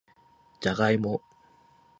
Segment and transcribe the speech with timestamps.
[0.61, 1.21] じゃがいも